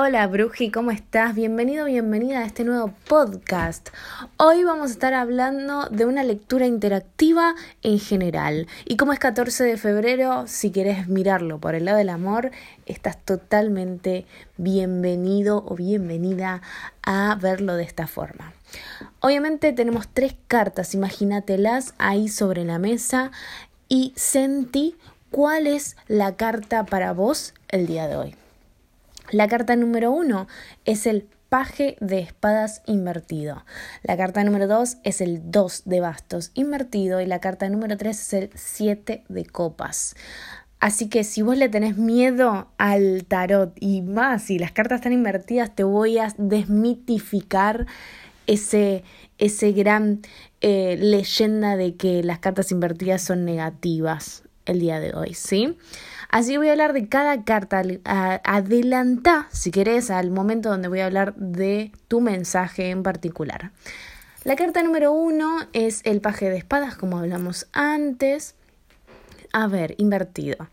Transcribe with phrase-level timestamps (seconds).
[0.00, 1.34] Hola Bruji, ¿cómo estás?
[1.34, 3.88] Bienvenido, bienvenida a este nuevo podcast.
[4.36, 8.68] Hoy vamos a estar hablando de una lectura interactiva en general.
[8.84, 12.52] Y como es 14 de febrero, si quieres mirarlo por el lado del amor,
[12.86, 14.24] estás totalmente
[14.56, 16.62] bienvenido o bienvenida
[17.02, 18.52] a verlo de esta forma.
[19.18, 23.32] Obviamente tenemos tres cartas, imagínatelas ahí sobre la mesa
[23.88, 24.94] y sentí
[25.32, 28.36] cuál es la carta para vos el día de hoy.
[29.30, 30.46] La carta número uno
[30.84, 33.64] es el paje de espadas invertido.
[34.02, 38.20] La carta número dos es el dos de bastos invertido y la carta número tres
[38.20, 40.14] es el siete de copas.
[40.80, 45.12] Así que si vos le tenés miedo al tarot y más, si las cartas están
[45.12, 47.86] invertidas, te voy a desmitificar
[48.46, 49.02] ese,
[49.38, 50.20] ese gran
[50.60, 55.76] eh, leyenda de que las cartas invertidas son negativas el día de hoy, ¿sí?
[56.28, 57.82] Así voy a hablar de cada carta.
[58.44, 63.72] Adelanta, si querés, al momento donde voy a hablar de tu mensaje en particular.
[64.44, 68.54] La carta número uno es el paje de espadas, como hablamos antes.
[69.52, 70.68] A ver, invertido.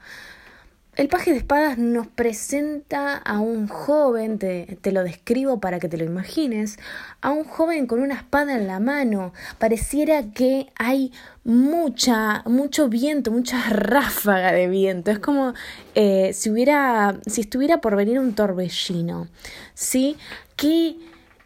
[0.96, 5.90] El paje de espadas nos presenta a un joven, te, te, lo describo para que
[5.90, 6.80] te lo imagines,
[7.20, 9.34] a un joven con una espada en la mano.
[9.60, 11.12] Pareciera que hay
[11.44, 15.12] mucha, mucho viento, mucha ráfaga de viento.
[15.12, 15.54] Es como
[15.96, 19.28] eh, si hubiera, si estuviera por venir un torbellino,
[19.74, 20.16] ¿sí?
[20.56, 20.96] Que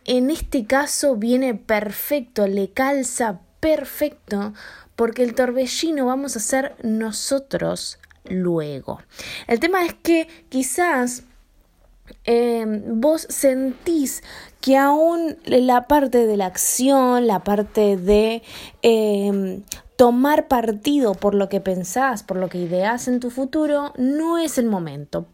[0.05, 4.53] en este caso viene perfecto, le calza perfecto,
[4.95, 9.01] porque el torbellino vamos a ser nosotros luego.
[9.47, 11.23] El tema es que quizás
[12.25, 14.23] eh, vos sentís
[14.61, 18.43] que aún la parte de la acción, la parte de
[18.81, 19.61] eh,
[19.95, 24.57] tomar partido por lo que pensás, por lo que ideas en tu futuro, no es
[24.57, 25.27] el momento.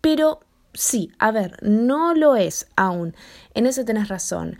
[0.00, 0.40] Pero
[0.72, 3.14] sí, a ver, no lo es aún.
[3.54, 4.58] En eso tenés razón.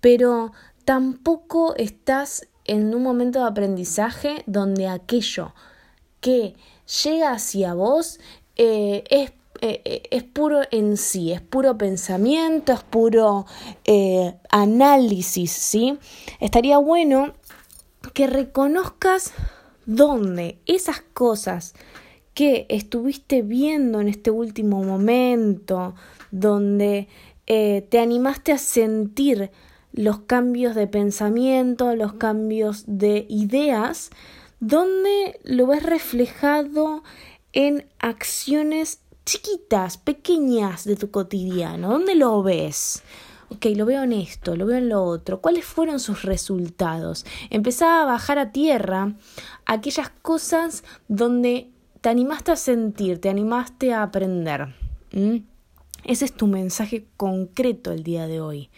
[0.00, 0.52] Pero
[0.84, 5.54] tampoco estás en un momento de aprendizaje donde aquello
[6.20, 6.56] que
[6.86, 8.18] llega hacia vos
[8.56, 9.30] eh, es,
[9.60, 13.46] eh, eh, es, puro en sí, es puro pensamiento, es puro
[14.50, 15.98] análisis, ¿sí?
[16.40, 17.34] Estaría bueno
[18.14, 19.32] que reconozcas
[19.84, 21.74] dónde esas cosas
[22.34, 25.94] que estuviste viendo en este último momento,
[26.30, 27.08] donde
[27.46, 29.50] te animaste a sentir
[29.92, 34.10] los cambios de pensamiento, los cambios de ideas,
[34.60, 37.02] donde lo ves reflejado
[37.52, 41.90] en acciones chiquitas, pequeñas de tu cotidiano.
[41.90, 43.02] ¿Dónde lo ves?
[43.48, 45.40] Ok, lo veo en esto, lo veo en lo otro.
[45.40, 47.24] ¿Cuáles fueron sus resultados?
[47.50, 49.14] Empezaba a bajar a tierra
[49.66, 54.74] aquellas cosas donde te animaste a sentir, te animaste a aprender.
[56.04, 58.70] Ese es tu mensaje concreto el día de hoy.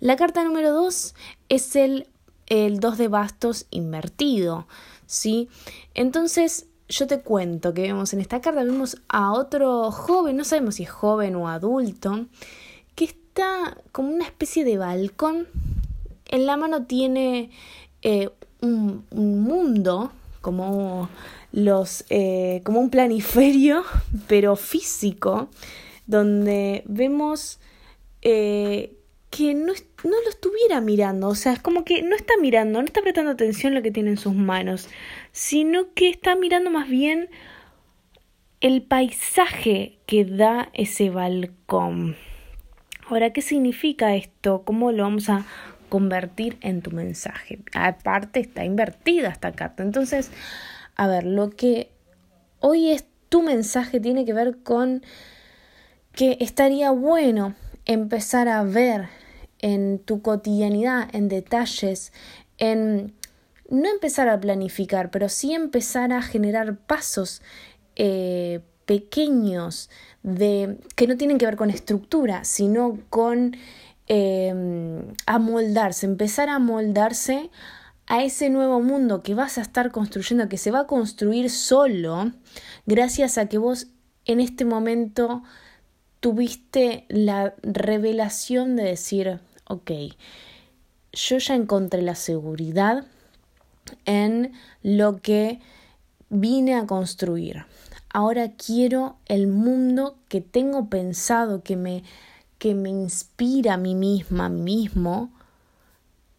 [0.00, 1.14] La carta número dos
[1.48, 2.08] es el,
[2.48, 4.66] el 2 de bastos invertido.
[5.08, 5.48] ¿sí?
[5.94, 10.76] Entonces, yo te cuento que vemos en esta carta, vemos a otro joven, no sabemos
[10.76, 12.26] si es joven o adulto,
[12.94, 15.48] que está como una especie de balcón.
[16.26, 17.50] En la mano tiene
[18.02, 21.08] eh, un, mundo, como
[21.52, 23.82] los eh, como un planiferio,
[24.28, 25.48] pero físico,
[26.06, 27.58] donde vemos
[28.22, 28.97] eh,
[29.30, 29.72] que no,
[30.04, 33.32] no lo estuviera mirando, o sea, es como que no está mirando, no está prestando
[33.32, 34.88] atención a lo que tiene en sus manos,
[35.32, 37.28] sino que está mirando más bien
[38.60, 42.16] el paisaje que da ese balcón.
[43.08, 44.62] Ahora, ¿qué significa esto?
[44.64, 45.46] ¿Cómo lo vamos a
[45.88, 47.60] convertir en tu mensaje?
[47.74, 49.82] Aparte está invertida esta carta.
[49.82, 50.30] Entonces,
[50.96, 51.90] a ver, lo que
[52.60, 55.02] hoy es tu mensaje tiene que ver con
[56.12, 57.54] que estaría bueno
[57.88, 59.08] empezar a ver
[59.58, 62.12] en tu cotidianidad, en detalles,
[62.58, 63.14] en
[63.68, 67.42] no empezar a planificar, pero sí empezar a generar pasos
[67.96, 69.90] eh, pequeños
[70.22, 73.56] de que no tienen que ver con estructura, sino con
[74.06, 77.50] eh, amoldarse, empezar a amoldarse
[78.06, 82.32] a ese nuevo mundo que vas a estar construyendo, que se va a construir solo,
[82.86, 83.88] gracias a que vos
[84.24, 85.42] en este momento
[86.20, 89.90] tuviste la revelación de decir, ok,
[91.12, 93.04] yo ya encontré la seguridad
[94.04, 95.60] en lo que
[96.28, 97.64] vine a construir.
[98.10, 102.02] Ahora quiero el mundo que tengo pensado, que me,
[102.58, 105.30] que me inspira a mí misma, a mí mismo,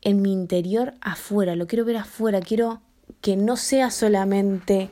[0.02, 1.56] en mi interior afuera.
[1.56, 2.42] Lo quiero ver afuera.
[2.42, 2.82] Quiero
[3.22, 4.90] que no sea solamente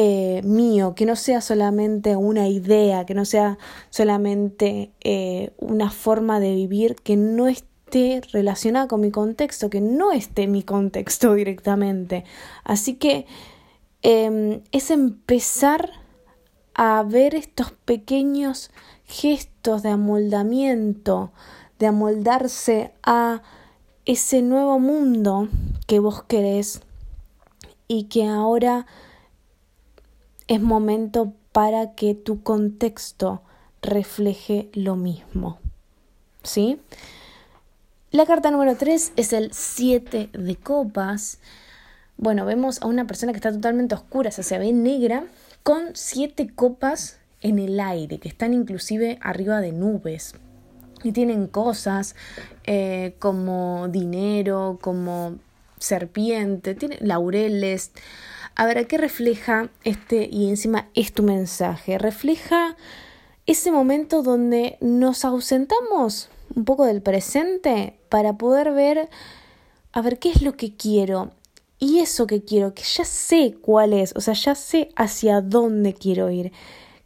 [0.00, 3.58] eh, mío, que no sea solamente una idea, que no sea
[3.90, 10.12] solamente eh, una forma de vivir que no esté relacionada con mi contexto, que no
[10.12, 12.22] esté mi contexto directamente.
[12.62, 13.26] Así que
[14.02, 15.90] em, es empezar
[16.74, 18.70] a ver estos pequeños
[19.04, 21.32] gestos de amoldamiento,
[21.80, 23.42] de amoldarse a
[24.04, 25.48] ese nuevo mundo
[25.88, 26.82] que vos querés
[27.88, 28.86] y que ahora
[30.48, 33.42] es momento para que tu contexto
[33.82, 35.58] refleje lo mismo.
[36.42, 36.80] ¿Sí?
[38.10, 41.38] La carta número 3 es el 7 de copas.
[42.16, 45.24] Bueno, vemos a una persona que está totalmente oscura, o sea, se ve negra,
[45.62, 50.34] con siete copas en el aire, que están inclusive arriba de nubes.
[51.04, 52.16] Y tienen cosas
[52.64, 55.36] eh, como dinero, como
[55.78, 57.92] serpiente, tiene laureles.
[58.58, 60.28] A ver, ¿qué refleja este?
[60.32, 61.96] Y encima es tu mensaje.
[61.96, 62.76] Refleja
[63.46, 69.10] ese momento donde nos ausentamos un poco del presente para poder ver,
[69.92, 71.30] a ver, ¿qué es lo que quiero?
[71.78, 75.94] Y eso que quiero, que ya sé cuál es, o sea, ya sé hacia dónde
[75.94, 76.50] quiero ir.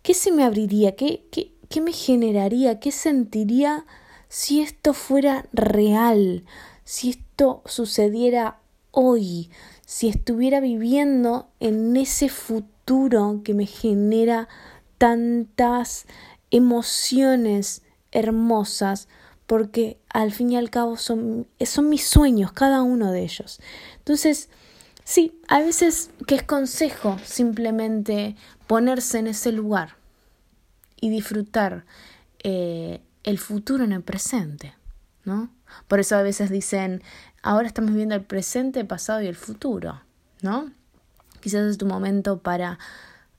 [0.01, 0.97] ¿Qué se me abriría?
[0.97, 2.81] ¿Qué, qué, qué me generaría?
[2.81, 3.85] ¿Qué sentiría
[4.31, 6.47] si esto fuera real?
[6.85, 8.57] Si esto sucediera
[8.91, 9.51] hoy,
[9.85, 14.49] si estuviera viviendo en ese futuro que me genera
[14.99, 16.07] tantas
[16.51, 17.83] emociones
[18.13, 19.09] hermosas,
[19.47, 23.61] porque al fin y al cabo son, son mis sueños, cada uno de ellos.
[23.99, 24.49] Entonces,
[25.05, 28.37] sí, a veces que es consejo simplemente
[28.67, 29.97] ponerse en ese lugar
[31.01, 31.85] y disfrutar
[32.45, 34.75] eh, el futuro en el presente,
[35.25, 35.51] ¿no?
[35.89, 37.03] Por eso a veces dicen,
[37.43, 40.01] ahora estamos viendo el presente, el pasado y el futuro,
[40.41, 40.71] ¿no?
[41.41, 42.79] Quizás es tu momento para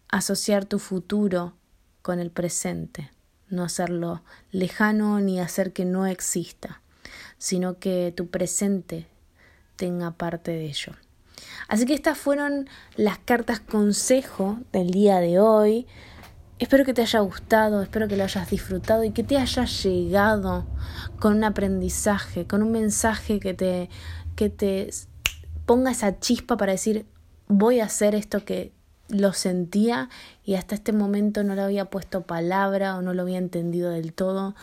[0.10, 1.54] asociar tu futuro
[2.02, 3.12] con el presente,
[3.50, 4.22] no hacerlo
[4.52, 6.82] lejano ni hacer que no exista,
[7.38, 9.08] sino que tu presente
[9.76, 10.94] tenga parte de ello.
[11.68, 15.88] Así que estas fueron las cartas consejo del día de hoy.
[16.64, 20.66] Espero que te haya gustado, espero que lo hayas disfrutado y que te haya llegado
[21.20, 23.90] con un aprendizaje, con un mensaje que te,
[24.38, 24.90] que te
[25.66, 27.06] ponga esa chispa para decir
[27.50, 28.72] voy a hacer esto que
[29.10, 30.08] lo sentía
[30.46, 34.14] y hasta este momento no le había puesto palabra o no lo había entendido del
[34.14, 34.56] todo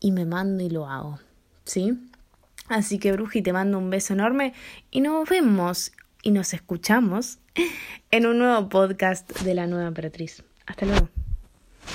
[0.00, 1.18] y me mando y lo hago,
[1.64, 1.98] ¿sí?
[2.68, 4.52] Así que Bruji te mando un beso enorme
[4.90, 5.92] y nos vemos
[6.22, 7.38] y nos escuchamos
[8.10, 10.44] en un nuevo podcast de la nueva emperatriz.
[10.68, 11.08] Hasta luego.